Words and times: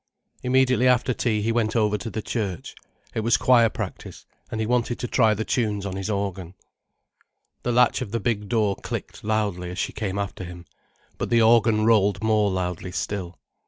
Immediately 0.41 0.87
after 0.87 1.13
tea 1.13 1.43
he 1.43 1.51
went 1.51 1.75
over 1.75 1.95
to 1.95 2.09
the 2.09 2.23
church. 2.23 2.73
It 3.13 3.19
was 3.19 3.37
choir 3.37 3.69
practice, 3.69 4.25
and 4.49 4.59
he 4.59 4.65
wanted 4.65 4.97
to 4.97 5.07
try 5.07 5.35
the 5.35 5.45
tunes 5.45 5.85
on 5.85 5.95
his 5.95 6.09
organ. 6.09 6.55
The 7.61 7.71
latch 7.71 8.01
of 8.01 8.09
the 8.09 8.19
big 8.19 8.49
door 8.49 8.75
clicked 8.75 9.23
loudly 9.23 9.69
as 9.69 9.77
she 9.77 9.93
came 9.93 10.17
after 10.17 10.43
him, 10.43 10.65
but 11.19 11.29
the 11.29 11.43
organ 11.43 11.85
rolled 11.85 12.23
more 12.23 12.49
loudly 12.49 12.91
still. 12.91 13.37